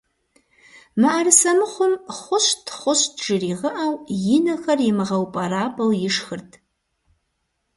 МыӀэрысэ 0.99 1.51
мыхъум 1.57 1.93
«хъущт, 2.19 2.63
хъущт» 2.79 3.13
жригъэӏэу, 3.25 3.93
и 4.35 4.39
нэхэр 4.43 4.79
имыгъэупӏэрапӏэу 4.89 5.91
ишхырт. 6.07 6.51